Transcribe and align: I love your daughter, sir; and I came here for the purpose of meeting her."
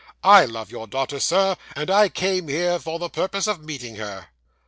I 0.23 0.45
love 0.45 0.71
your 0.71 0.87
daughter, 0.87 1.19
sir; 1.19 1.55
and 1.75 1.91
I 1.91 2.09
came 2.09 2.47
here 2.47 2.79
for 2.79 2.97
the 2.97 3.07
purpose 3.07 3.45
of 3.45 3.63
meeting 3.63 3.97
her." 3.97 4.29